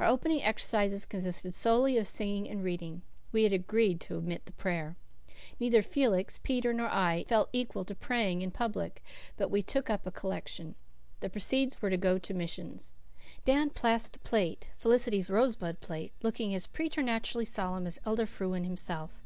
Our 0.00 0.08
opening 0.08 0.42
exercises 0.42 1.06
consisted 1.06 1.54
solely 1.54 1.96
of 1.96 2.08
singing 2.08 2.48
and 2.48 2.64
reading. 2.64 3.02
We 3.30 3.44
had 3.44 3.52
agreed 3.52 4.00
to 4.00 4.16
omit 4.16 4.50
prayer. 4.56 4.96
Neither 5.60 5.80
Felix, 5.80 6.40
Peter 6.42 6.72
nor 6.74 6.88
I 6.88 7.24
felt 7.28 7.50
equal 7.52 7.84
to 7.84 7.94
praying 7.94 8.42
in 8.42 8.50
public. 8.50 9.00
But 9.36 9.48
we 9.48 9.62
took 9.62 9.88
up 9.88 10.08
a 10.08 10.10
collection. 10.10 10.74
The 11.20 11.30
proceeds 11.30 11.80
were 11.80 11.90
to 11.90 11.96
go 11.96 12.18
to 12.18 12.34
missions. 12.34 12.94
Dan 13.44 13.70
passed 13.70 14.14
the 14.14 14.18
plate 14.18 14.72
Felicity's 14.76 15.30
rosebud 15.30 15.80
plate 15.80 16.14
looking 16.20 16.52
as 16.52 16.66
preternaturally 16.66 17.44
solemn 17.44 17.86
as 17.86 18.00
Elder 18.04 18.26
Frewen 18.26 18.64
himself. 18.64 19.22